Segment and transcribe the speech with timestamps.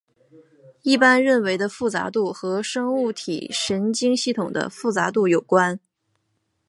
[0.81, 5.79] 一般认为行为的复杂度和生物体神经系统的复杂度有关。